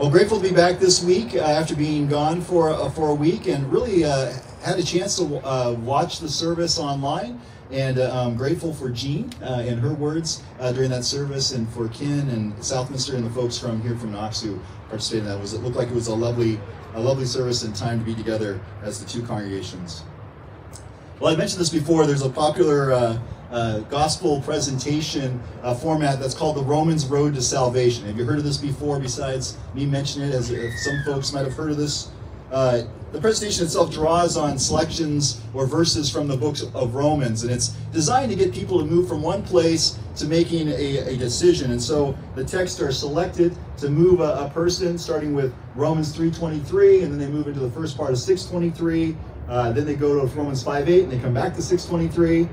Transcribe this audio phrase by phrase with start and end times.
[0.00, 3.14] Well, grateful to be back this week uh, after being gone for uh, for a
[3.14, 7.38] week, and really uh, had a chance to uh, watch the service online.
[7.70, 11.90] And uh, I'm grateful for Jean uh, and her words during that service, and for
[11.90, 14.58] Ken and Southminster and the folks from here from Knox who
[14.88, 15.36] participated in that.
[15.36, 16.58] It was it looked like it was a lovely
[16.94, 20.02] a lovely service and time to be together as the two congregations.
[21.18, 22.06] Well, I mentioned this before.
[22.06, 23.20] There's a popular
[23.50, 28.06] uh, gospel presentation uh, format that's called the Romans Road to Salvation.
[28.06, 29.00] Have you heard of this before?
[29.00, 30.48] Besides me mentioning it, as
[30.84, 32.10] some folks might have heard of this.
[32.52, 32.82] Uh,
[33.12, 37.68] the presentation itself draws on selections or verses from the books of Romans, and it's
[37.92, 41.72] designed to get people to move from one place to making a, a decision.
[41.72, 47.02] And so the texts are selected to move a, a person, starting with Romans 3:23,
[47.02, 49.16] and then they move into the first part of 6:23.
[49.48, 52.48] Uh, then they go to Romans 5:8, and they come back to 6:23.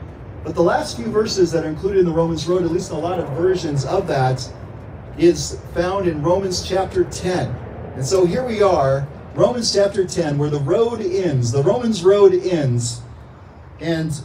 [0.48, 2.96] But the last few verses that are included in the Romans Road, at least a
[2.96, 4.50] lot of versions of that,
[5.18, 7.54] is found in Romans chapter 10.
[7.96, 9.06] And so here we are,
[9.36, 13.02] Romans chapter 10, where the road ends, the Romans Road ends.
[13.82, 14.18] And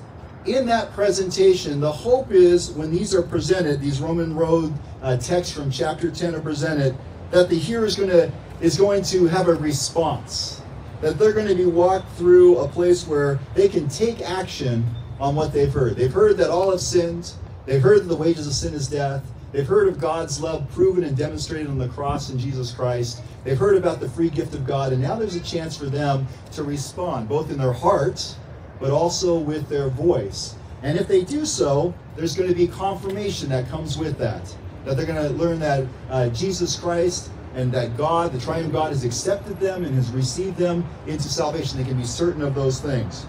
[0.46, 5.52] in that presentation, the hope is when these are presented, these Roman Road uh, texts
[5.52, 6.96] from chapter 10 are presented,
[7.32, 8.30] that the hearer is going to
[8.60, 10.62] is going to have a response.
[11.00, 14.86] That they're going to be walked through a place where they can take action
[15.22, 15.94] on what they've heard.
[15.94, 17.32] They've heard that all have sinned.
[17.64, 19.24] They've heard that the wages of sin is death.
[19.52, 23.22] They've heard of God's love proven and demonstrated on the cross in Jesus Christ.
[23.44, 26.26] They've heard about the free gift of God, and now there's a chance for them
[26.52, 28.34] to respond, both in their heart,
[28.80, 30.56] but also with their voice.
[30.82, 34.52] And if they do so, there's going to be confirmation that comes with that.
[34.84, 38.88] That they're going to learn that uh, Jesus Christ and that God, the triune God,
[38.88, 41.78] has accepted them and has received them into salvation.
[41.78, 43.26] They can be certain of those things.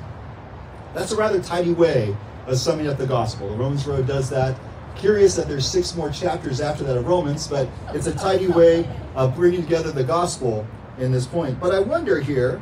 [0.93, 3.49] That's a rather tidy way of summing up the gospel.
[3.49, 4.57] The Romans Road does that.
[4.95, 8.87] Curious that there's six more chapters after that of Romans, but it's a tidy way
[9.15, 10.67] of bringing together the gospel
[10.99, 11.59] in this point.
[11.59, 12.61] But I wonder here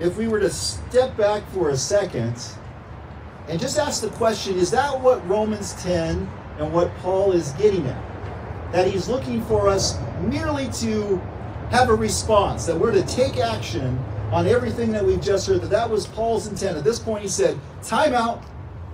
[0.00, 2.42] if we were to step back for a second
[3.48, 7.86] and just ask the question is that what Romans 10 and what Paul is getting
[7.86, 8.72] at?
[8.72, 11.16] That he's looking for us merely to
[11.70, 13.98] have a response, that we're to take action
[14.32, 16.76] on everything that we've just heard, that that was Paul's intent.
[16.76, 18.42] At this point, he said, time out,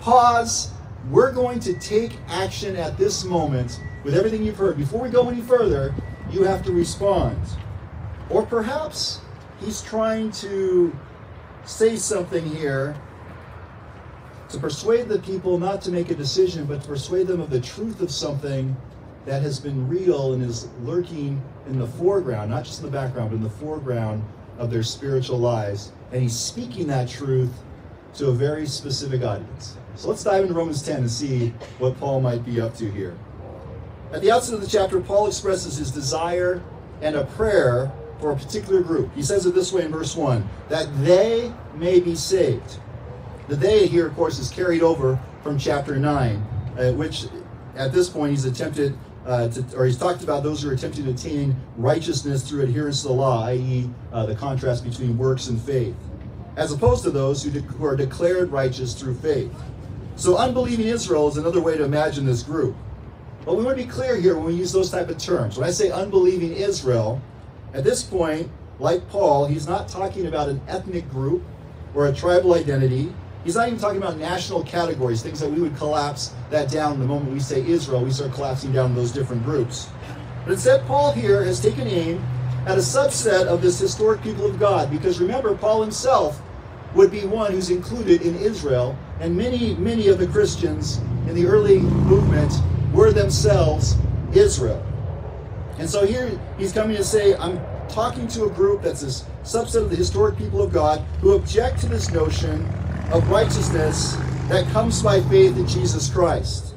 [0.00, 0.72] pause.
[1.10, 4.76] We're going to take action at this moment with everything you've heard.
[4.76, 5.94] Before we go any further,
[6.30, 7.38] you have to respond.
[8.30, 9.20] Or perhaps
[9.60, 10.96] he's trying to
[11.64, 12.96] say something here
[14.48, 17.60] to persuade the people not to make a decision, but to persuade them of the
[17.60, 18.76] truth of something
[19.26, 23.30] that has been real and is lurking in the foreground, not just in the background,
[23.30, 24.25] but in the foreground
[24.59, 25.93] of their spiritual lives.
[26.12, 27.53] And he's speaking that truth
[28.15, 29.77] to a very specific audience.
[29.97, 33.17] So let's dive into Romans 10 and see what Paul might be up to here.
[34.12, 36.62] At the outset of the chapter, Paul expresses his desire
[37.03, 37.91] and a prayer
[38.21, 39.15] for a particular group.
[39.15, 42.78] He says it this way in verse 1 that they may be saved.
[43.49, 46.37] The they here, of course, is carried over from chapter 9,
[46.78, 47.27] uh, which
[47.77, 51.04] at this point he's attempted uh, to, or he's talked about those who are attempting
[51.04, 55.60] to attain righteousness through adherence to the law, i.e., uh, the contrast between works and
[55.60, 55.97] faith,
[56.56, 59.53] as opposed to those who, de- who are declared righteous through faith.
[60.14, 62.76] So, unbelieving Israel is another way to imagine this group.
[63.44, 65.58] But we want to be clear here when we use those type of terms.
[65.58, 67.20] When I say unbelieving Israel,
[67.75, 71.43] at this point, like Paul, he's not talking about an ethnic group
[71.94, 73.12] or a tribal identity.
[73.46, 77.06] He's not even talking about national categories, things that we would collapse that down the
[77.06, 79.88] moment we say Israel, we start collapsing down those different groups.
[80.44, 82.26] But instead, Paul here has taken aim
[82.66, 86.42] at a subset of this historic people of God, because remember, Paul himself
[86.96, 90.96] would be one who's included in Israel, and many, many of the Christians
[91.28, 92.52] in the early movement
[92.92, 93.94] were themselves
[94.34, 94.84] Israel.
[95.78, 99.82] And so here he's coming to say, I'm talking to a group that's this subset
[99.82, 102.68] of the historic people of God who object to this notion
[103.12, 104.17] of righteousness
[104.49, 106.75] that comes by faith in Jesus Christ.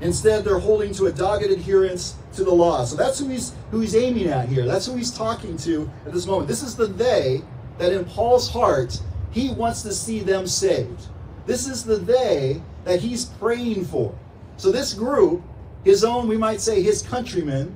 [0.00, 2.84] Instead, they're holding to a dogged adherence to the law.
[2.84, 4.64] So that's who he's who he's aiming at here.
[4.64, 6.48] That's who he's talking to at this moment.
[6.48, 7.42] This is the they
[7.78, 9.00] that in Paul's heart
[9.30, 11.08] he wants to see them saved.
[11.46, 14.14] This is the they that he's praying for.
[14.56, 15.42] So this group,
[15.84, 17.74] his own, we might say his countrymen,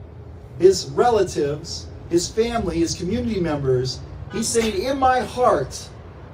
[0.59, 4.01] his relatives, his family, his community members,
[4.33, 5.89] he's saying, In my heart,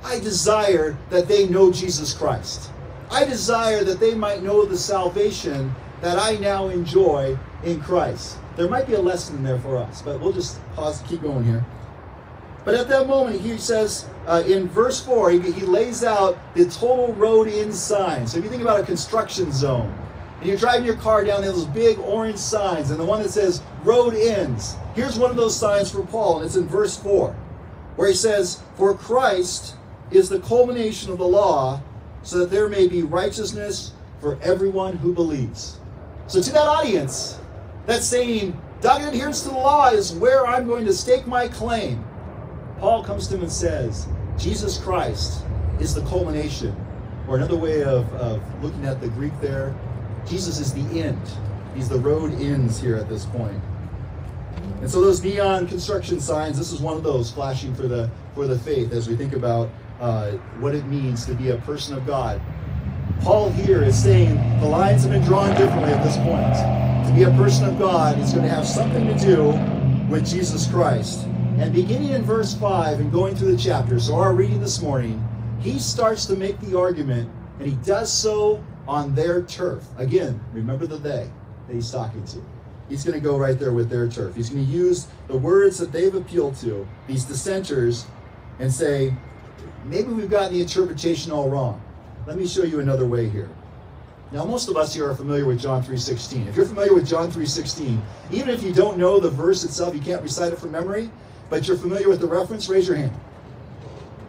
[0.05, 2.71] I desire that they know Jesus Christ.
[3.11, 8.39] I desire that they might know the salvation that I now enjoy in Christ.
[8.57, 11.45] There might be a lesson there for us, but we'll just pause, to keep going
[11.45, 11.65] here.
[12.65, 16.65] But at that moment, he says uh, in verse 4, he, he lays out the
[16.67, 18.27] total road in sign.
[18.27, 19.93] So if you think about a construction zone,
[20.39, 23.63] and you're driving your car down those big orange signs, and the one that says
[23.85, 27.33] road ends, here's one of those signs for Paul, and it's in verse 4,
[27.97, 29.77] where he says, For Christ
[30.15, 31.81] is the culmination of the law,
[32.23, 35.79] so that there may be righteousness for everyone who believes.
[36.27, 37.39] So, to that audience
[37.87, 42.05] that's saying, dogged adherence to the law is where I'm going to stake my claim,
[42.79, 44.07] Paul comes to him and says,
[44.39, 45.45] Jesus Christ
[45.81, 46.75] is the culmination.
[47.29, 49.75] Or another way of, of looking at the Greek there,
[50.27, 51.21] Jesus is the end.
[51.75, 53.61] He's the road ends here at this point.
[54.81, 58.47] And so those neon construction signs, this is one of those flashing for the for
[58.47, 59.69] the faith as we think about
[60.03, 62.43] uh, what it means to be a person of God.
[63.21, 67.07] Paul here is saying the lines have been drawn differently at this point.
[67.07, 69.51] To be a person of God is going to have something to do
[70.11, 71.25] with Jesus Christ.
[71.57, 75.25] And beginning in verse 5 and going through the chapter, so our reading this morning,
[75.61, 79.85] he starts to make the argument, and he does so on their turf.
[79.99, 81.31] Again, remember the they
[81.69, 82.45] that he's talking to.
[82.89, 84.35] He's going to go right there with their turf.
[84.35, 88.07] He's going to use the words that they've appealed to, these dissenters,
[88.59, 89.15] and say,
[89.85, 91.81] maybe we've gotten the interpretation all wrong.
[92.27, 93.51] Let me show you another way here.
[94.33, 96.49] Now, most of us here are familiar with John 3.16.
[96.49, 98.01] If you're familiar with John 3.16,
[98.31, 101.11] even if you don't know the verse itself, you can't recite it from memory,
[101.51, 103.13] but you're familiar with the reference, raise your hand.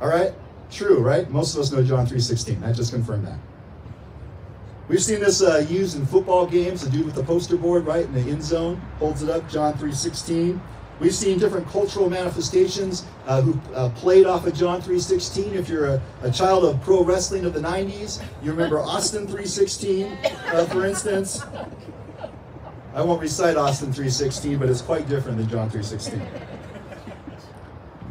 [0.01, 0.33] All right?
[0.69, 1.29] True, right?
[1.29, 2.65] Most of us know John 3.16.
[2.65, 3.39] I just confirmed that.
[4.89, 6.83] We've seen this uh, used in football games.
[6.83, 9.73] The dude with the poster board, right, in the end zone, holds it up, John
[9.75, 10.59] 3.16.
[11.03, 15.51] We've seen different cultural manifestations uh, who uh, played off of John 3.16.
[15.51, 20.53] If you're a, a, child of pro wrestling of the 90s, you remember Austin 3.16,
[20.53, 21.43] uh, for instance.
[22.93, 26.25] I won't recite Austin 3.16, but it's quite different than John 3.16.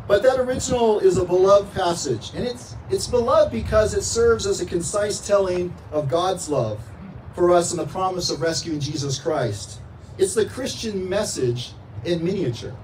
[0.07, 4.61] But that original is a beloved passage, and it's it's beloved because it serves as
[4.61, 6.79] a concise telling of God's love
[7.35, 9.81] for us and the promise of rescuing Jesus Christ.
[10.19, 11.73] It's the Christian message
[12.05, 12.75] in miniature,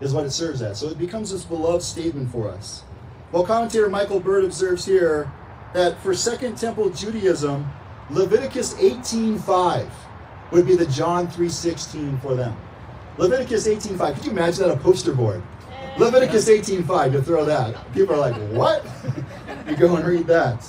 [0.00, 0.78] is what it serves as.
[0.78, 2.82] So it becomes this beloved statement for us.
[3.32, 5.30] Well, commentator Michael Bird observes here
[5.72, 7.70] that for Second Temple Judaism,
[8.10, 9.88] Leviticus 18:5
[10.50, 12.56] would be the John 3:16 for them.
[13.18, 14.14] Leviticus 18:5.
[14.14, 15.42] Could you imagine that a poster board?
[15.98, 17.92] Leviticus 18:5 you throw that.
[17.92, 18.84] People are like, "What?"
[19.68, 20.64] you go and read that.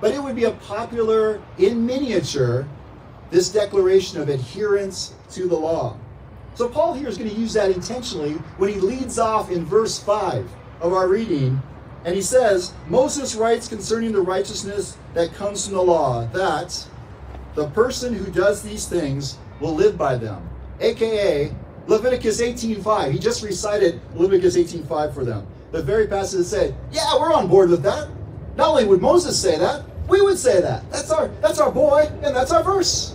[0.00, 2.66] But it would be a popular in miniature
[3.30, 5.96] this declaration of adherence to the law.
[6.54, 9.98] So Paul here is going to use that intentionally when he leads off in verse
[9.98, 10.48] 5
[10.80, 11.62] of our reading
[12.04, 16.86] and he says, Moses writes concerning the righteousness that comes from the law that
[17.54, 20.48] the person who does these things will live by them.
[20.80, 21.52] AKA,
[21.86, 23.12] Leviticus 18.5.
[23.12, 25.46] He just recited Leviticus 18.5 for them.
[25.72, 28.08] The very passage that said, yeah, we're on board with that.
[28.56, 30.90] Not only would Moses say that, we would say that.
[30.90, 33.14] That's our that's our boy, and that's our verse.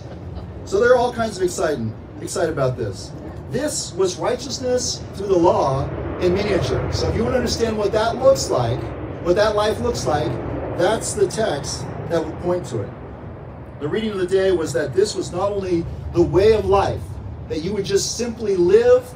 [0.64, 1.92] So they're all kinds of excited,
[2.22, 3.10] excited about this.
[3.54, 6.92] This was righteousness through the law in miniature.
[6.92, 8.80] So if you want to understand what that looks like,
[9.22, 10.32] what that life looks like,
[10.76, 12.90] that's the text that would point to it.
[13.78, 17.00] The reading of the day was that this was not only the way of life,
[17.48, 19.08] that you would just simply live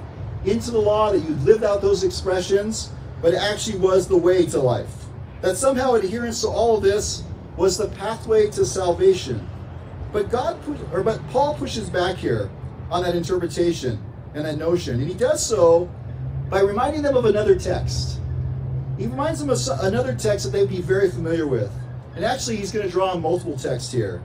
[0.45, 2.91] into the law, that you lived out those expressions,
[3.21, 5.07] but it actually was the way to life.
[5.41, 7.25] That somehow adherence to all of this
[7.57, 9.51] was the pathway to salvation.
[10.13, 12.49] But God put, or but Paul pushes back here
[12.89, 14.01] on that interpretation
[14.35, 15.91] and that notion, and he does so
[16.49, 18.21] by reminding them of another text.
[18.97, 21.71] He reminds them of another text that they'd be very familiar with.
[22.17, 24.23] And actually, he's going to draw on multiple texts here.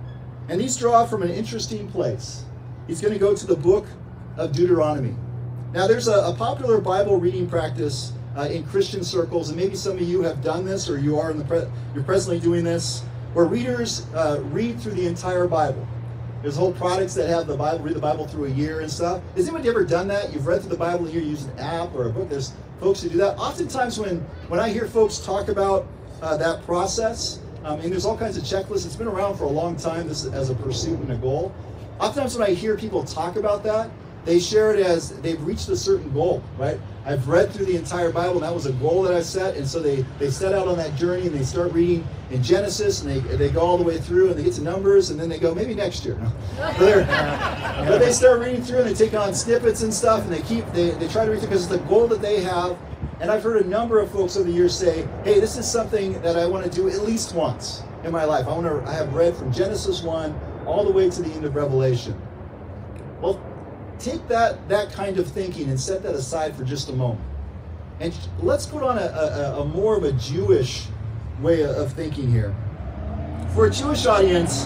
[0.50, 2.44] And these draw from an interesting place
[2.88, 3.86] he's going to go to the book
[4.38, 5.16] of Deuteronomy.
[5.74, 9.94] Now, there's a, a popular Bible reading practice uh, in Christian circles, and maybe some
[9.94, 13.04] of you have done this, or you are in the pre- you're presently doing this,
[13.34, 15.88] where readers uh, read through the entire Bible.
[16.44, 19.24] There's whole products that have the Bible, read the Bible through a year and stuff.
[19.38, 20.34] Has anybody ever done that?
[20.34, 22.30] You've read through the Bible you use an app or a book.
[22.30, 23.38] There's folks who do that.
[23.38, 24.20] Oftentimes, when
[24.50, 25.88] when I hear folks talk about
[26.22, 28.86] uh, that process, um, and there's all kinds of checklists.
[28.86, 30.10] It's been around for a long time.
[30.10, 31.56] This as a pursuit and a goal.
[32.02, 33.90] Oftentimes when I hear people talk about that,
[34.26, 36.78] they share it as they've reached a certain goal, right?
[37.06, 39.58] I've read through the entire Bible, and that was a goal that I set.
[39.58, 43.02] And so they, they set out on that journey and they start reading in Genesis
[43.02, 45.28] and they, they go all the way through and they get to Numbers and then
[45.28, 46.16] they go, maybe next year.
[46.58, 50.42] but, but they start reading through and they take on snippets and stuff and they
[50.44, 52.78] keep, they, they try to read through because it's the goal that they have.
[53.20, 56.22] And I've heard a number of folks over the years say, hey, this is something
[56.22, 58.48] that I want to do at least once in my life.
[58.48, 61.44] I want to, I have read from Genesis 1 all the way to the end
[61.44, 62.20] of Revelation.
[64.04, 67.22] Take that, that kind of thinking and set that aside for just a moment.
[68.02, 70.88] And let's put on a, a, a more of a Jewish
[71.40, 72.54] way of thinking here.
[73.54, 74.66] For a Jewish audience,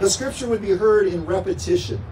[0.00, 2.02] the scripture would be heard in repetition.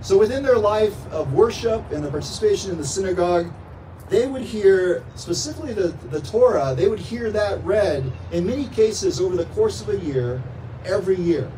[0.00, 3.52] So within their life of worship and the participation in the synagogue,
[4.08, 9.20] they would hear specifically the, the Torah, they would hear that read in many cases
[9.20, 10.42] over the course of a year,
[10.84, 11.48] every year.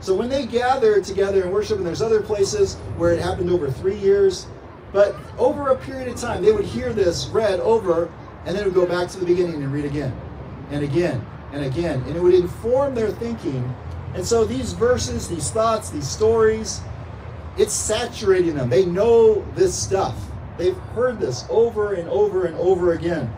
[0.00, 3.70] So when they gather together and worship, and there's other places where it happened over
[3.70, 4.46] three years,
[4.92, 8.10] but over a period of time, they would hear this read over,
[8.44, 10.18] and then it would go back to the beginning and read again,
[10.70, 12.02] and again, and again.
[12.06, 13.74] And it would inform their thinking.
[14.14, 16.80] And so these verses, these thoughts, these stories,
[17.58, 18.70] it's saturating them.
[18.70, 20.16] They know this stuff.
[20.56, 23.32] They've heard this over and over and over again.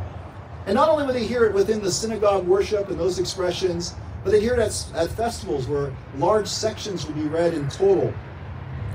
[0.67, 4.31] And not only would they hear it within the synagogue worship and those expressions, but
[4.31, 8.13] they hear it at, at festivals where large sections would be read in total.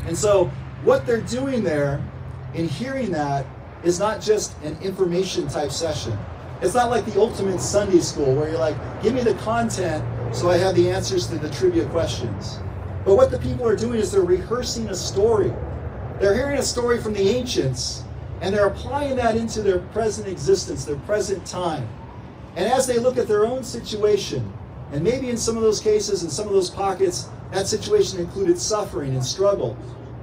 [0.05, 0.46] And so
[0.84, 2.03] what they're doing there
[2.53, 3.46] in hearing that
[3.84, 6.17] is not just an information type session.
[6.62, 10.03] It's not like the ultimate Sunday school where you're like, give me the content
[10.36, 12.60] so I have the answers to the trivia questions.
[13.05, 15.53] But what the people are doing is they're rehearsing a story.
[16.19, 18.03] They're hearing a story from the ancients
[18.41, 21.88] and they're applying that into their present existence, their present time.
[22.55, 24.51] And as they look at their own situation,
[24.91, 28.60] and maybe in some of those cases, in some of those pockets, that situation included
[28.60, 29.77] suffering and struggle,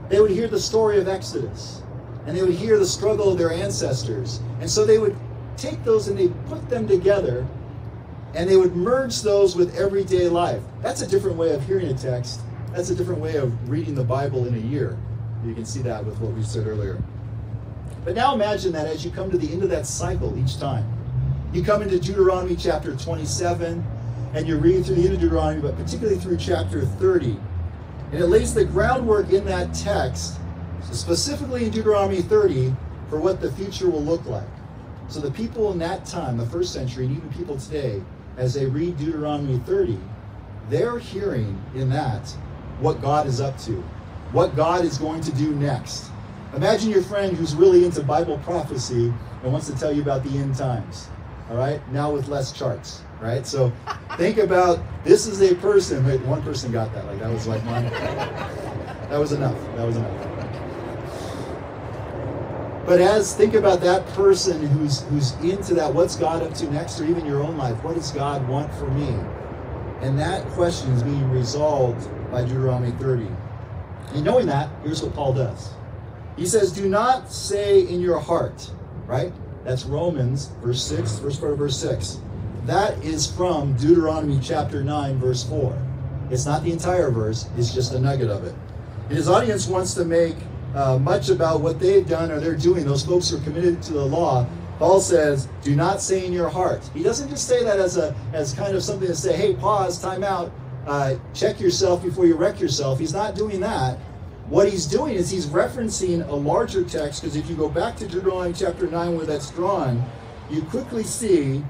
[0.08, 1.82] they would hear the story of Exodus
[2.26, 4.40] and they would hear the struggle of their ancestors.
[4.60, 5.16] And so they would
[5.56, 7.46] take those and they put them together
[8.34, 10.62] and they would merge those with everyday life.
[10.82, 12.40] That's a different way of hearing a text.
[12.72, 14.98] That's a different way of reading the Bible in a year.
[15.44, 17.00] You can see that with what we said earlier.
[18.04, 20.90] But now imagine that as you come to the end of that cycle each time.
[21.52, 23.84] You come into Deuteronomy chapter 27
[24.34, 27.36] and you read through the end of Deuteronomy, but particularly through chapter 30.
[28.12, 30.38] And it lays the groundwork in that text
[30.92, 32.74] specifically in Deuteronomy 30,
[33.08, 34.46] for what the future will look like.
[35.08, 38.02] So the people in that time, the first century, and even people today,
[38.36, 39.98] as they read Deuteronomy 30,
[40.68, 42.28] they're hearing in that
[42.80, 43.82] what God is up to,
[44.32, 46.10] what God is going to do next.
[46.56, 49.12] Imagine your friend who's really into Bible prophecy
[49.42, 51.08] and wants to tell you about the end times.
[51.50, 53.02] All right, now with less charts.
[53.20, 53.72] Right, so
[54.16, 56.04] think about this is a person.
[56.06, 57.06] Wait, one person got that.
[57.06, 57.84] Like that was like mine.
[57.84, 59.58] That was enough.
[59.76, 60.30] That was enough.
[62.86, 67.00] But as think about that person who's who's into that, what's God up to next,
[67.00, 69.08] or even your own life, what does God want for me?
[70.00, 73.26] And that question is being resolved by Deuteronomy 30.
[74.14, 75.70] And knowing that, here's what Paul does.
[76.36, 78.70] He says, Do not say in your heart,
[79.06, 79.32] right?
[79.64, 82.18] That's Romans, verse 6, first part of verse 6.
[82.66, 85.78] That is from Deuteronomy chapter 9, verse 4.
[86.30, 88.54] It's not the entire verse, it's just a nugget of it.
[89.08, 90.36] And his audience wants to make
[90.74, 92.86] uh, much about what they've done or they're doing.
[92.86, 94.46] Those folks who are committed to the law.
[94.78, 98.16] Paul says, "Do not say in your heart." He doesn't just say that as a
[98.32, 100.50] as kind of something to say, "Hey, pause, time out,
[100.86, 103.98] uh, check yourself before you wreck yourself." He's not doing that.
[104.48, 108.08] What he's doing is he's referencing a larger text because if you go back to
[108.08, 110.02] Deuteronomy chapter nine where that's drawn,
[110.50, 111.62] you quickly see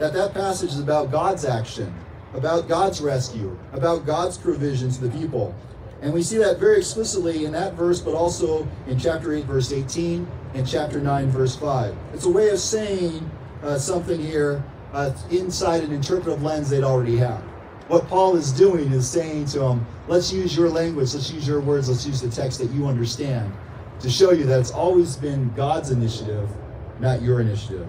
[0.00, 1.94] that that passage is about God's action,
[2.34, 5.54] about God's rescue, about God's provision to the people.
[6.00, 9.72] And we see that very explicitly in that verse, but also in chapter 8, verse
[9.72, 11.94] 18, and chapter 9, verse 5.
[12.14, 13.30] It's a way of saying
[13.62, 14.64] uh, something here
[14.94, 17.42] uh, inside an interpretive lens they'd already have.
[17.88, 21.60] What Paul is doing is saying to them, let's use your language, let's use your
[21.60, 23.52] words, let's use the text that you understand
[23.98, 26.48] to show you that it's always been God's initiative,
[27.00, 27.86] not your initiative.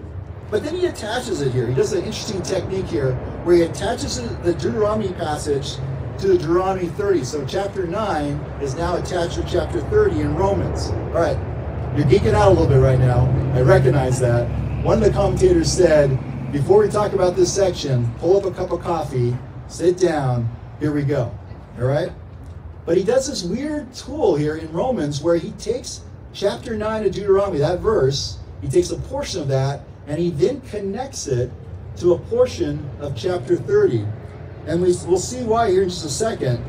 [0.52, 1.66] But then he attaches it here.
[1.66, 5.76] He does an interesting technique here where he attaches the Deuteronomy passage
[6.18, 7.24] to the Deuteronomy 30.
[7.24, 10.90] So chapter 9 is now attached to chapter 30 in Romans.
[10.90, 11.38] All right,
[11.96, 13.24] you're geeking out a little bit right now.
[13.54, 14.46] I recognize that.
[14.84, 16.18] One of the commentators said,
[16.52, 19.34] before we talk about this section, pull up a cup of coffee,
[19.68, 21.34] sit down, here we go.
[21.78, 22.12] All right?
[22.84, 26.02] But he does this weird tool here in Romans where he takes
[26.34, 30.60] chapter 9 of Deuteronomy, that verse, he takes a portion of that, and he then
[30.62, 31.50] connects it
[31.96, 34.04] to a portion of chapter 30.
[34.66, 36.64] And we, we'll see why here in just a second.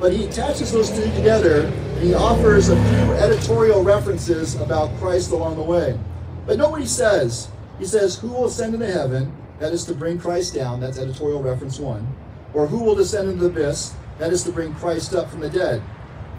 [0.00, 5.30] But he attaches those two together and he offers a few editorial references about Christ
[5.30, 5.98] along the way.
[6.46, 7.50] But note what he says.
[7.78, 9.32] He says, Who will ascend into heaven?
[9.60, 10.80] That is to bring Christ down.
[10.80, 12.06] That's editorial reference one.
[12.54, 13.94] Or who will descend into the abyss?
[14.18, 15.82] That is to bring Christ up from the dead.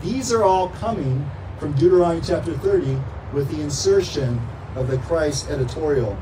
[0.01, 2.97] These are all coming from Deuteronomy chapter 30
[3.33, 4.41] with the insertion
[4.75, 6.17] of the Christ editorial.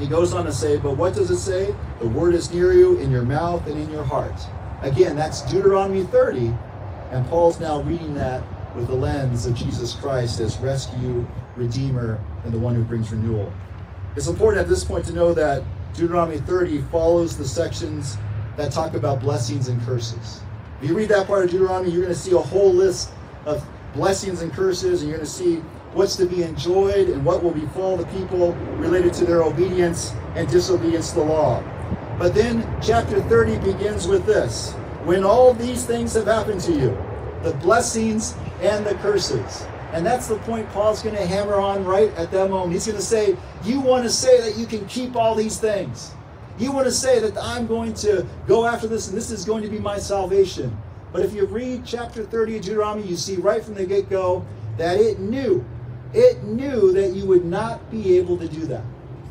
[0.00, 1.74] He goes on to say, But what does it say?
[2.00, 4.40] The word is near you, in your mouth and in your heart.
[4.80, 6.54] Again, that's Deuteronomy 30.
[7.10, 8.42] And Paul's now reading that
[8.74, 13.52] with the lens of Jesus Christ as rescue, redeemer, and the one who brings renewal.
[14.16, 18.16] It's important at this point to know that Deuteronomy 30 follows the sections
[18.56, 20.40] that talk about blessings and curses.
[20.80, 23.10] If you read that part of Deuteronomy, you're going to see a whole list
[23.44, 25.62] of blessings and curses, and you're going to see
[25.92, 30.48] what's to be enjoyed and what will befall the people related to their obedience and
[30.48, 31.62] disobedience to the law.
[32.18, 34.72] But then chapter 30 begins with this
[35.04, 36.96] when all these things have happened to you,
[37.42, 39.66] the blessings and the curses.
[39.92, 42.72] And that's the point Paul's going to hammer on right at that moment.
[42.72, 46.12] He's going to say, You want to say that you can keep all these things.
[46.58, 49.62] You want to say that I'm going to go after this and this is going
[49.62, 50.76] to be my salvation.
[51.12, 54.44] But if you read chapter 30 of Deuteronomy, you see right from the get go
[54.76, 55.64] that it knew,
[56.12, 58.82] it knew that you would not be able to do that.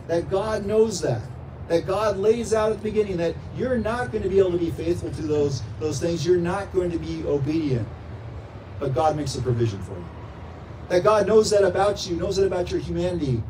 [0.08, 1.22] That God knows that.
[1.68, 4.58] That God lays out at the beginning that you're not going to be able to
[4.58, 6.26] be faithful to those, those things.
[6.26, 7.88] You're not going to be obedient.
[8.80, 10.06] But God makes a provision for you.
[10.88, 13.44] That God knows that about you, knows that about your humanity,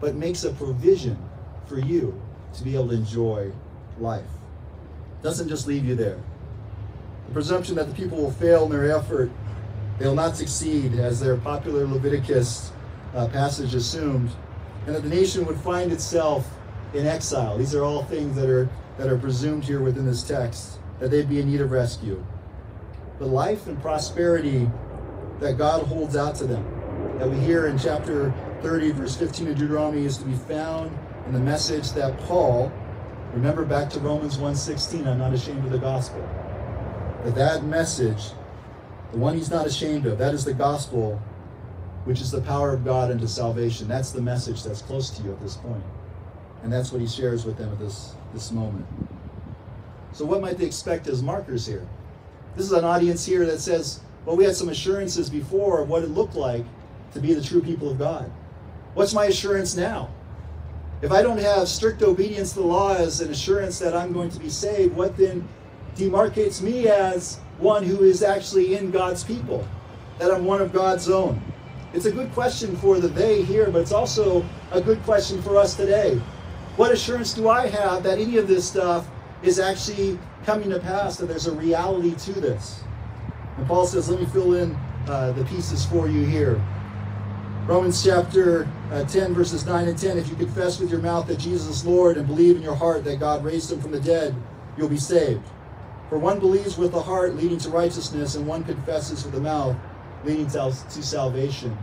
[0.00, 1.18] but makes a provision
[1.66, 2.18] for you
[2.54, 3.52] to be able to enjoy
[4.00, 4.24] life.
[5.22, 6.18] Doesn't just leave you there.
[7.26, 9.30] The presumption that the people will fail in their effort,
[9.98, 12.72] they'll not succeed, as their popular Leviticus
[13.14, 14.30] uh, passage assumed,
[14.86, 16.48] and that the nation would find itself
[16.92, 17.56] in exile.
[17.58, 18.68] These are all things that are
[18.98, 22.24] that are presumed here within this text, that they'd be in need of rescue.
[23.18, 24.70] The life and prosperity
[25.40, 26.64] that God holds out to them,
[27.18, 31.32] that we hear in chapter 30, verse 15 of Deuteronomy, is to be found in
[31.32, 32.72] the message that Paul,
[33.32, 36.22] remember back to Romans 1:16, I'm not ashamed of the gospel.
[37.24, 38.30] That that message,
[39.12, 41.20] the one he's not ashamed of, that is the gospel,
[42.04, 43.88] which is the power of God unto salvation.
[43.88, 45.82] That's the message that's close to you at this point.
[46.62, 48.86] And that's what he shares with them at this, this moment.
[50.12, 51.86] So, what might they expect as markers here?
[52.56, 56.02] This is an audience here that says, well, we had some assurances before of what
[56.02, 56.64] it looked like
[57.12, 58.30] to be the true people of God.
[58.94, 60.10] What's my assurance now?
[61.02, 64.30] If I don't have strict obedience to the law as an assurance that I'm going
[64.30, 65.46] to be saved, what then
[65.96, 69.66] demarcates me as one who is actually in God's people?
[70.18, 71.42] That I'm one of God's own?
[71.94, 75.56] It's a good question for the they here, but it's also a good question for
[75.56, 76.20] us today.
[76.74, 79.06] What assurance do I have that any of this stuff
[79.44, 82.82] is actually coming to pass, that there's a reality to this?
[83.56, 84.76] And Paul says, let me fill in
[85.06, 86.60] uh, the pieces for you here.
[87.66, 90.18] Romans chapter uh, 10, verses 9 and 10.
[90.18, 93.04] If you confess with your mouth that Jesus is Lord and believe in your heart
[93.04, 94.34] that God raised him from the dead,
[94.76, 95.46] you'll be saved.
[96.08, 99.76] For one believes with the heart, leading to righteousness, and one confesses with the mouth,
[100.24, 101.76] leading to, salvation.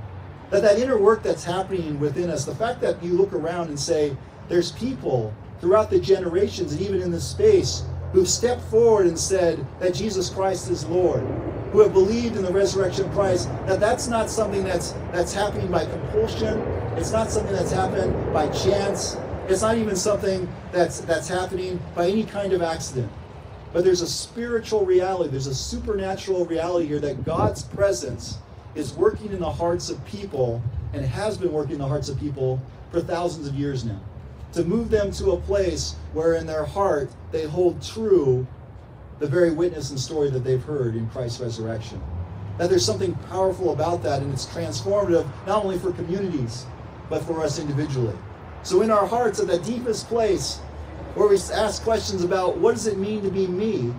[0.50, 3.80] That that inner work that's happening within us, the fact that you look around and
[3.80, 4.16] say,
[4.50, 9.66] there's people throughout the generations and even in this space who've stepped forward and said
[9.80, 11.22] that Jesus Christ is Lord,
[11.72, 15.72] who have believed in the resurrection of Christ, that that's not something that's that's happening
[15.72, 16.60] by compulsion.
[16.98, 19.16] It's not something that's happened by chance.
[19.48, 23.12] It's not even something that's that's happening by any kind of accident.
[23.74, 28.38] But there's a spiritual reality, there's a supernatural reality here that God's presence
[28.76, 30.62] is working in the hearts of people
[30.94, 34.00] and has been working in the hearts of people for thousands of years now
[34.54, 38.46] to move them to a place where in their heart they hold true
[39.20, 42.02] the very witness and story that they've heard in Christ's resurrection.
[42.58, 46.66] That there's something powerful about that, and it's transformative not only for communities,
[47.10, 48.16] but for us individually.
[48.64, 50.60] So, in our hearts, at the deepest place
[51.16, 53.94] where we ask questions about what does it mean to be me,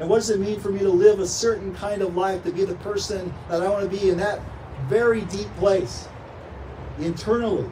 [0.00, 2.52] and what does it mean for me to live a certain kind of life, to
[2.52, 4.40] be the person that I want to be in that
[4.88, 6.08] very deep place,
[6.98, 7.68] internally,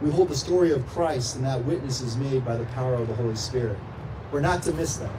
[0.00, 3.08] we hold the story of Christ, and that witness is made by the power of
[3.08, 3.76] the Holy Spirit.
[4.30, 5.10] We're not to miss that.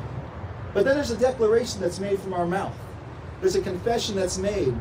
[0.74, 2.76] But then there's a declaration that's made from our mouth.
[3.42, 4.74] There's a confession that's made.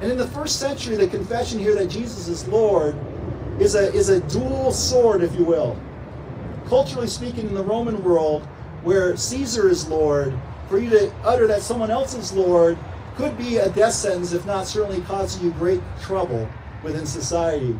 [0.00, 2.96] And in the first century, the confession here that Jesus is Lord
[3.58, 5.78] is a, is a dual sword, if you will.
[6.72, 8.46] Culturally speaking, in the Roman world,
[8.82, 10.32] where Caesar is Lord,
[10.70, 12.78] for you to utter that someone else is Lord
[13.14, 16.48] could be a death sentence, if not certainly causing you great trouble
[16.82, 17.76] within society.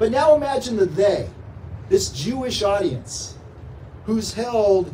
[0.00, 1.30] But now imagine the they,
[1.88, 3.38] this Jewish audience,
[4.02, 4.92] who's held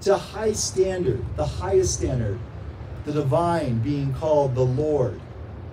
[0.00, 2.40] to high standard, the highest standard,
[3.04, 5.20] the divine being called the Lord.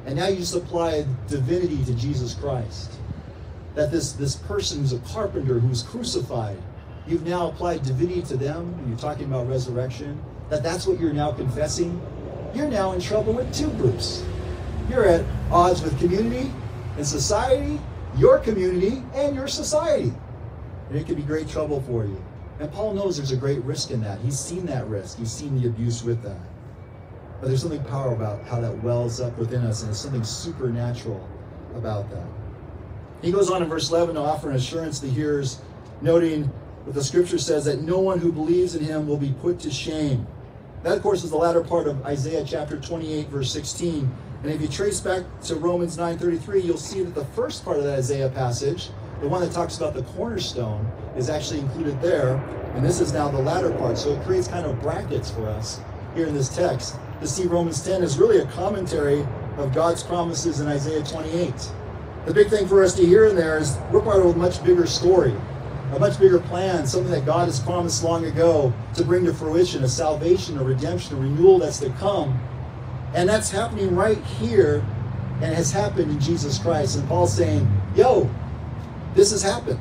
[0.06, 2.92] And now you just apply divinity to Jesus Christ.
[3.74, 6.62] That this, this person who's a carpenter who's crucified,
[7.08, 11.14] you've now applied divinity to them, and you're talking about resurrection, that that's what you're
[11.14, 12.02] now confessing.
[12.54, 14.24] You're now in trouble with two groups.
[14.90, 16.52] You're at odds with community
[16.96, 17.80] and society,
[18.18, 20.14] your community and your society.
[20.90, 22.24] And it could be great trouble for you.
[22.60, 24.20] And Paul knows there's a great risk in that.
[24.20, 25.20] He's seen that risk.
[25.20, 26.40] He's seen the abuse with that.
[27.40, 31.28] But there's something powerful about how that wells up within us, and there's something supernatural
[31.76, 32.26] about that.
[33.22, 35.62] He goes on in verse 11 to offer an assurance to the hearers,
[36.02, 36.52] noting
[36.88, 39.70] what the scripture says that no one who believes in him will be put to
[39.70, 40.26] shame.
[40.84, 44.10] That, of course, is the latter part of Isaiah chapter 28, verse 16,
[44.42, 47.84] And if you trace back to Romans 9:33, you'll see that the first part of
[47.84, 52.38] that Isaiah passage, the one that talks about the cornerstone, is actually included there.
[52.76, 53.98] And this is now the latter part.
[53.98, 55.82] So it creates kind of brackets for us
[56.16, 60.62] here in this text to see Romans 10 is really a commentary of God's promises
[60.62, 61.54] in Isaiah 28.
[62.28, 64.64] The big thing for us to hear in there is we're part of a much
[64.64, 65.34] bigger story,
[65.94, 69.84] a much bigger plan, something that God has promised long ago to bring to fruition,
[69.84, 72.40] a salvation, a redemption, a renewal that's to come.
[73.14, 74.86] And that's happening right here
[75.42, 76.98] and has happened in Jesus Christ.
[76.98, 78.30] And Paul's saying, yo,
[79.14, 79.80] this has happened.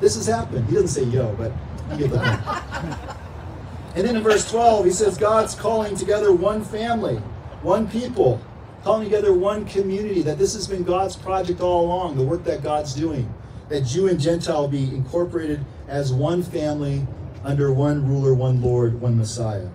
[0.00, 0.66] This has happened.
[0.66, 1.52] He doesn't say yo, but
[1.92, 2.98] you get the point.
[3.94, 7.16] and then in verse 12, he says, God's calling together one family,
[7.62, 8.40] one people,
[8.82, 12.62] calling together one community, that this has been God's project all along, the work that
[12.62, 13.32] God's doing,
[13.68, 17.06] that Jew and Gentile be incorporated as one family
[17.44, 19.68] under one ruler, one Lord, one Messiah.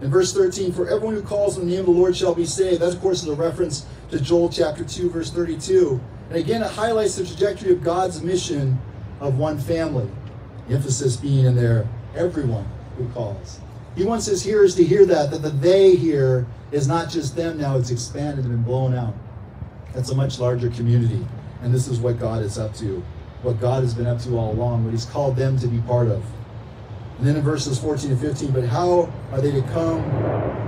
[0.00, 2.44] In verse 13, for everyone who calls on the name of the Lord shall be
[2.44, 2.82] saved.
[2.82, 6.00] That, of course, is a reference to Joel chapter 2, verse 32.
[6.28, 8.78] And again, it highlights the trajectory of God's mission
[9.20, 10.08] of one family.
[10.68, 12.66] The emphasis being in there, everyone
[12.96, 13.60] who calls.
[13.96, 17.58] He wants his hearers to hear that, that the they here is not just them
[17.58, 19.14] now, it's expanded and blown out.
[19.92, 21.24] That's a much larger community.
[21.62, 23.02] And this is what God is up to,
[23.44, 26.08] what God has been up to all along, what He's called them to be part
[26.08, 26.24] of.
[27.18, 30.00] And then in verses 14 and 15, but how are they to come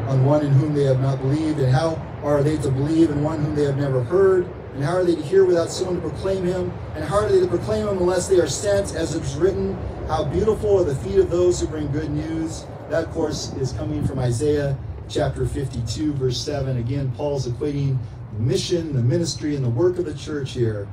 [0.08, 1.58] on one in whom they have not believed?
[1.58, 4.48] And how are they to believe in one whom they have never heard?
[4.74, 6.72] And how are they to hear without someone to proclaim him?
[6.94, 9.74] And how are they to proclaim him unless they are sent, as it is written,
[10.06, 12.66] How beautiful are the feet of those who bring good news?
[12.90, 16.76] That, of course, is coming from Isaiah chapter 52, verse 7.
[16.76, 17.98] Again, Paul's equating
[18.34, 20.86] the mission, the ministry, and the work of the church here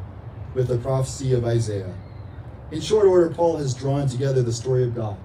[0.53, 1.93] with the prophecy of Isaiah.
[2.71, 5.17] In short order, Paul has drawn together the story of God,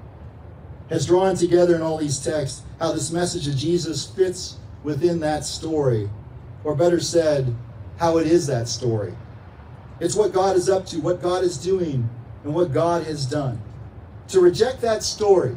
[0.90, 5.44] has drawn together in all these texts how this message of Jesus fits within that
[5.44, 6.08] story,
[6.64, 7.54] or better said,
[7.98, 9.14] how it is that story.
[10.00, 12.08] It's what God is up to, what God is doing,
[12.44, 13.60] and what God has done.
[14.28, 15.56] To reject that story,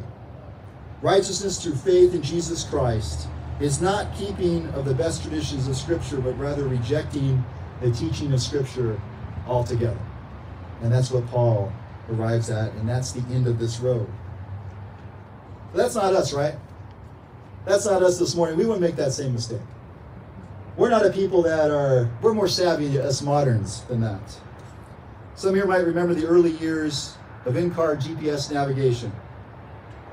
[1.00, 3.28] righteousness through faith in Jesus Christ,
[3.60, 7.44] is not keeping of the best traditions of Scripture, but rather rejecting
[7.80, 9.00] the teaching of Scripture
[9.46, 9.98] altogether.
[10.82, 11.72] And that's what Paul
[12.10, 14.08] arrives at, and that's the end of this road.
[15.72, 16.54] But that's not us, right?
[17.64, 18.56] That's not us this morning.
[18.56, 19.60] We wouldn't make that same mistake.
[20.76, 24.38] We're not a people that are, we're more savvy, us moderns, than that.
[25.34, 29.12] Some here might remember the early years of in-car GPS navigation.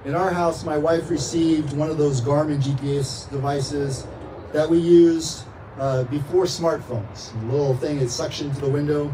[0.06, 4.06] In our house, my wife received one of those Garmin GPS devices
[4.54, 5.44] that we used
[5.80, 7.34] uh, before smartphones.
[7.42, 9.13] A little thing, it suctioned to the window,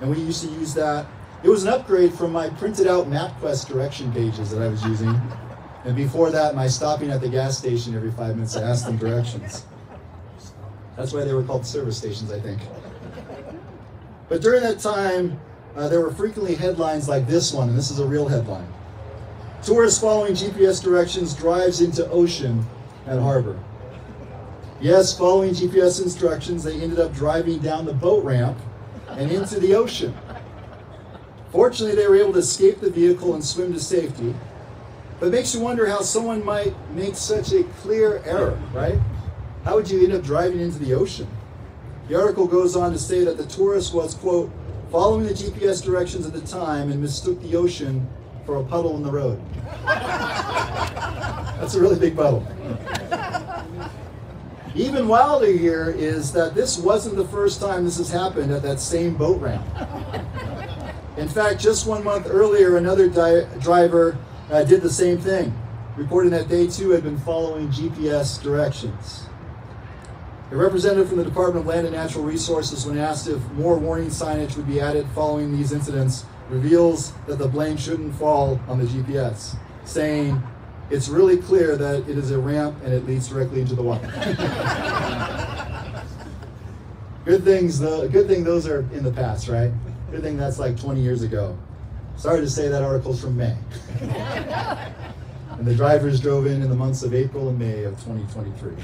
[0.00, 1.06] and we used to use that.
[1.42, 5.20] It was an upgrade from my printed out MapQuest direction pages that I was using.
[5.84, 8.96] And before that, my stopping at the gas station every five minutes to ask them
[8.96, 9.64] directions.
[10.96, 12.60] That's why they were called service stations, I think.
[14.28, 15.40] But during that time,
[15.74, 18.72] uh, there were frequently headlines like this one, and this is a real headline.
[19.62, 22.64] Tourist following GPS directions drives into ocean
[23.06, 23.58] at harbor.
[24.82, 28.58] Yes, following GPS instructions, they ended up driving down the boat ramp
[29.10, 30.12] and into the ocean.
[31.52, 34.34] Fortunately, they were able to escape the vehicle and swim to safety.
[35.20, 38.98] But it makes you wonder how someone might make such a clear error, right?
[39.64, 41.28] How would you end up driving into the ocean?
[42.08, 44.50] The article goes on to say that the tourist was, quote,
[44.90, 48.04] following the GPS directions at the time and mistook the ocean
[48.44, 49.40] for a puddle in the road.
[49.84, 52.44] That's a really big puddle.
[54.74, 58.80] Even wilder here is that this wasn't the first time this has happened at that
[58.80, 59.64] same boat ramp.
[61.18, 64.16] In fact, just one month earlier, another di- driver
[64.50, 65.54] uh, did the same thing,
[65.96, 69.26] reporting that they too had been following GPS directions.
[70.50, 74.08] A representative from the Department of Land and Natural Resources, when asked if more warning
[74.08, 78.84] signage would be added following these incidents, reveals that the blame shouldn't fall on the
[78.84, 80.42] GPS, saying,
[80.92, 84.06] it's really clear that it is a ramp and it leads directly into the water.
[87.24, 88.06] good things, though.
[88.06, 89.72] Good thing those are in the past, right?
[90.10, 91.58] Good thing that's like 20 years ago.
[92.18, 93.56] Sorry to say that article's from May.
[94.00, 98.74] and the drivers drove in in the months of April and May of 2023.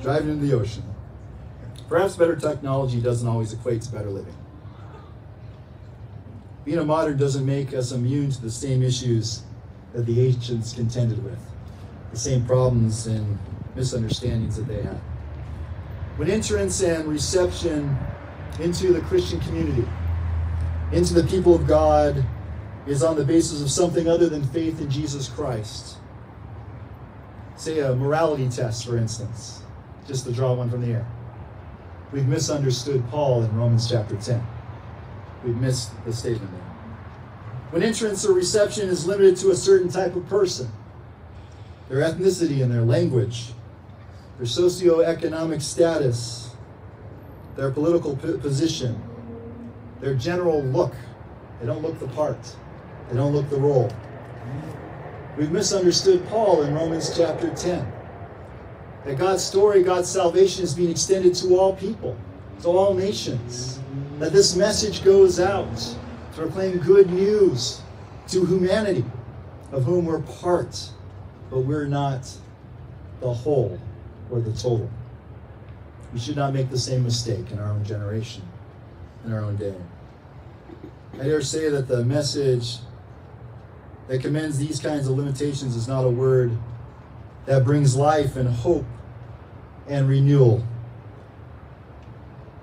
[0.00, 0.84] Driving into the ocean.
[1.88, 4.36] Perhaps better technology doesn't always equate to better living.
[6.64, 9.42] Being a modern doesn't make us immune to the same issues
[9.94, 11.38] that the ancients contended with,
[12.10, 13.38] the same problems and
[13.74, 15.00] misunderstandings that they had.
[16.16, 17.96] When entrance and reception
[18.60, 19.86] into the Christian community,
[20.92, 22.24] into the people of God,
[22.86, 25.96] is on the basis of something other than faith in Jesus Christ,
[27.56, 29.62] say a morality test, for instance,
[30.06, 31.06] just to draw one from the air.
[32.12, 34.46] We've misunderstood Paul in Romans chapter 10.
[35.44, 36.73] We've missed the statement there.
[37.74, 40.70] When entrance or reception is limited to a certain type of person,
[41.88, 43.52] their ethnicity and their language,
[44.38, 46.54] their socioeconomic status,
[47.56, 49.02] their political position,
[50.00, 50.94] their general look.
[51.58, 52.38] They don't look the part.
[53.10, 53.92] They don't look the role.
[55.36, 57.92] We've misunderstood Paul in Romans chapter 10.
[59.04, 62.16] That God's story, God's salvation is being extended to all people,
[62.62, 63.80] to all nations.
[64.20, 65.96] That this message goes out
[66.34, 67.80] proclaim good news
[68.28, 69.04] to humanity,
[69.72, 70.90] of whom we're part,
[71.50, 72.30] but we're not
[73.20, 73.78] the whole
[74.30, 74.90] or the total.
[76.12, 78.42] We should not make the same mistake in our own generation,
[79.24, 79.74] in our own day.
[81.14, 82.78] I dare say that the message
[84.08, 86.56] that commends these kinds of limitations is not a word
[87.46, 88.84] that brings life and hope
[89.86, 90.64] and renewal.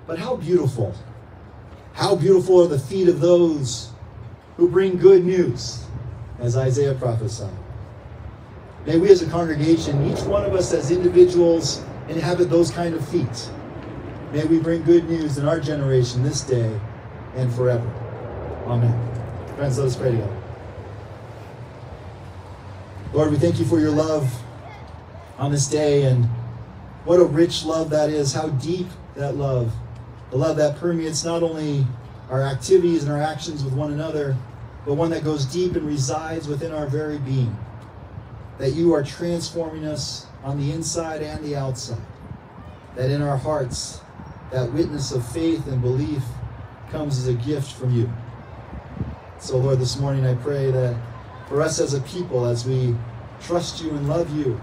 [0.06, 0.94] But how beautiful,
[1.94, 3.90] how beautiful are the feet of those
[4.56, 5.84] who bring good news,
[6.38, 7.54] as Isaiah prophesied.
[8.86, 13.08] May we as a congregation, each one of us as individuals, inhabit those kind of
[13.08, 13.50] feet.
[14.32, 16.80] May we bring good news in our generation this day
[17.36, 17.86] and forever.
[18.66, 18.92] Amen.
[19.56, 20.42] Friends, let us pray together.
[23.12, 24.32] Lord, we thank you for your love
[25.38, 26.24] on this day and
[27.04, 29.72] what a rich love that is, how deep that love,
[30.32, 31.86] the love that permeates not only
[32.30, 34.34] our activities and our actions with one another,
[34.86, 37.54] but one that goes deep and resides within our very being.
[38.56, 42.00] That you are transforming us on the inside and the outside.
[42.96, 44.00] That in our hearts,
[44.50, 46.22] that witness of faith and belief
[46.90, 48.10] comes as a gift from you.
[49.38, 50.96] So, Lord, this morning I pray that
[51.46, 52.96] for us as a people, as we
[53.42, 54.58] trust you and love you,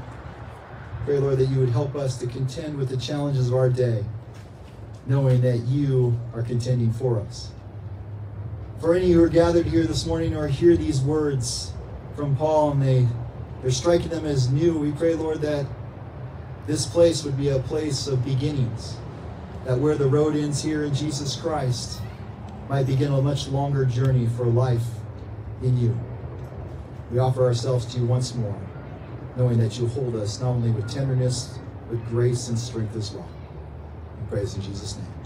[1.05, 4.03] pray, Lord, that you would help us to contend with the challenges of our day,
[5.09, 7.49] knowing that you are contending for us.
[8.79, 11.73] For any who are gathered here this morning or hear these words
[12.15, 13.07] from Paul and they,
[13.61, 15.65] they're striking them as new, we pray, Lord, that
[16.67, 18.97] this place would be a place of beginnings.
[19.65, 21.99] That where the road ends here in Jesus Christ
[22.69, 24.85] might begin a much longer journey for life
[25.63, 25.99] in you.
[27.11, 28.57] We offer ourselves to you once more,
[29.35, 31.57] knowing that you hold us not only with tenderness,
[31.89, 33.27] but grace and strength as well.
[34.29, 35.18] Praise in Jesus' name.